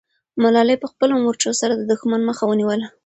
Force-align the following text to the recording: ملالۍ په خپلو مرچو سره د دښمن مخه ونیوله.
ملالۍ 0.43 0.75
په 0.81 0.87
خپلو 0.91 1.13
مرچو 1.25 1.51
سره 1.61 1.73
د 1.75 1.81
دښمن 1.91 2.21
مخه 2.29 2.43
ونیوله. 2.47 2.87